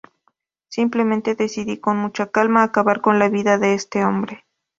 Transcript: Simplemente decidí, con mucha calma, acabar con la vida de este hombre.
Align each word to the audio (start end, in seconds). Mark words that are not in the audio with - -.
Simplemente 0.67 1.35
decidí, 1.35 1.77
con 1.77 1.95
mucha 1.97 2.31
calma, 2.31 2.63
acabar 2.63 3.01
con 3.01 3.19
la 3.19 3.29
vida 3.29 3.59
de 3.59 3.75
este 3.75 4.03
hombre. 4.03 4.47